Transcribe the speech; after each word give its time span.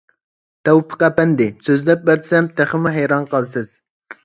تەۋپىق 0.69 1.05
ئەپەندى، 1.07 1.47
سۆزلەپ 1.69 2.09
بەرسەم 2.09 2.49
تېخىمۇ 2.59 2.97
ھەيران 2.99 3.31
قالىسىز. 3.37 3.73